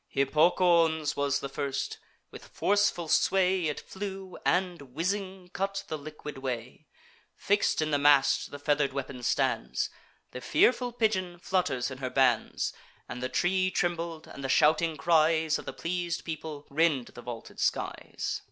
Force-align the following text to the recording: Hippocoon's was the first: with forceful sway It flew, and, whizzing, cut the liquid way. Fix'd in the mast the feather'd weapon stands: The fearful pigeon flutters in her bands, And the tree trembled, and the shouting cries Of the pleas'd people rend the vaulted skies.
Hippocoon's 0.09 1.15
was 1.15 1.41
the 1.41 1.47
first: 1.47 1.99
with 2.31 2.47
forceful 2.47 3.07
sway 3.07 3.67
It 3.67 3.79
flew, 3.79 4.35
and, 4.43 4.81
whizzing, 4.95 5.51
cut 5.53 5.83
the 5.89 5.95
liquid 5.99 6.39
way. 6.39 6.87
Fix'd 7.35 7.83
in 7.83 7.91
the 7.91 7.99
mast 7.99 8.49
the 8.49 8.57
feather'd 8.57 8.93
weapon 8.93 9.21
stands: 9.21 9.91
The 10.31 10.41
fearful 10.41 10.91
pigeon 10.91 11.37
flutters 11.37 11.91
in 11.91 11.99
her 11.99 12.09
bands, 12.09 12.73
And 13.07 13.21
the 13.21 13.29
tree 13.29 13.69
trembled, 13.69 14.25
and 14.25 14.43
the 14.43 14.49
shouting 14.49 14.97
cries 14.97 15.59
Of 15.59 15.65
the 15.65 15.71
pleas'd 15.73 16.25
people 16.25 16.65
rend 16.71 17.09
the 17.09 17.21
vaulted 17.21 17.59
skies. 17.59 18.39